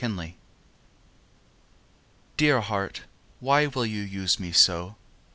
XXIX 0.01 0.33
Dear 2.35 2.59
heart, 2.61 3.03
why 3.39 3.67
will 3.67 3.85
you 3.85 4.01
use 4.01 4.39
me 4.39 4.51
so? 4.51 4.95